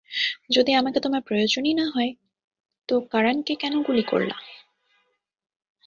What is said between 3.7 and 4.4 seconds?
গুলি করলা?